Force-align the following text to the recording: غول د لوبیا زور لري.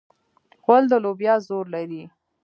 غول 0.63 0.83
د 0.91 0.93
لوبیا 1.03 1.35
زور 1.47 1.65
لري. 1.73 2.03